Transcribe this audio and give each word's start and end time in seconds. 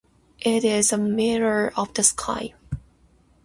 It 0.39 0.63
is 0.63 0.91
a 0.91 0.97
mirror 0.97 1.71
of 1.77 1.93
the 1.93 2.01
sky. 2.01 2.55